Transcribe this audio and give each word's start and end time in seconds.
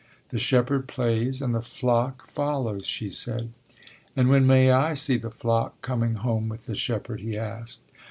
The 0.29 0.39
shepherd 0.39 0.87
plays 0.87 1.43
and 1.43 1.53
the 1.53 1.61
flock 1.61 2.25
follows, 2.25 2.87
she 2.87 3.07
said. 3.07 3.51
And 4.15 4.29
when 4.29 4.47
may 4.47 4.71
I 4.71 4.95
see 4.95 5.17
the 5.17 5.29
flock 5.29 5.79
coming 5.83 6.15
home 6.15 6.49
with 6.49 6.65
the 6.65 6.73
shepherd? 6.73 7.19
he 7.21 7.37
asked. 7.37 7.83